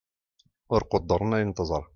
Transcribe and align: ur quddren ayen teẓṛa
ur 0.75 0.81
quddren 0.91 1.31
ayen 1.35 1.51
teẓṛa 1.57 1.87